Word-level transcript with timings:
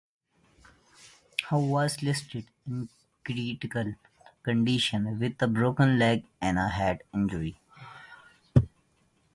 He 1.47 1.55
was 1.55 2.01
listed 2.01 2.47
in 2.65 2.89
critical 3.23 3.93
condition 4.41 5.19
with 5.19 5.39
a 5.39 5.47
broken 5.47 5.99
leg 5.99 6.25
and 6.41 6.57
a 6.57 6.69
head 6.69 7.03
injury. 7.13 7.59